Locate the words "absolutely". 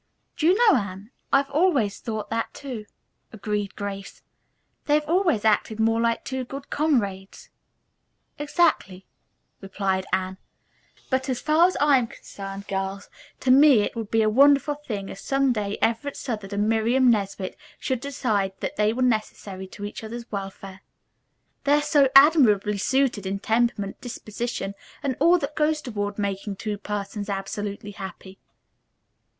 27.29-27.91